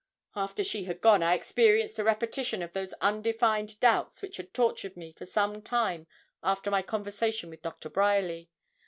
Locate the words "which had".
4.23-4.51